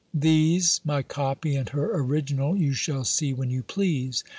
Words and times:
These, 0.15 0.81
my 0.83 1.03
copy, 1.03 1.55
and 1.55 1.69
her 1.69 1.91
original, 1.95 2.57
you 2.57 2.73
shall 2.73 3.03
see 3.03 3.35
when 3.35 3.51
you 3.51 3.61
please. 3.61 4.23